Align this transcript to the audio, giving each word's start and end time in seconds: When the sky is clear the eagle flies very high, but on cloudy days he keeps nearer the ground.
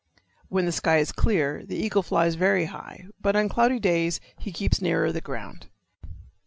When 0.49 0.65
the 0.65 0.71
sky 0.71 0.97
is 0.97 1.11
clear 1.11 1.63
the 1.63 1.75
eagle 1.75 2.01
flies 2.01 2.33
very 2.33 2.65
high, 2.65 3.05
but 3.21 3.35
on 3.35 3.47
cloudy 3.49 3.79
days 3.79 4.19
he 4.39 4.51
keeps 4.51 4.81
nearer 4.81 5.11
the 5.11 5.21
ground. 5.21 5.67